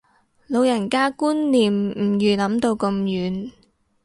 [0.47, 3.51] 老人家觀念唔預諗到咁遠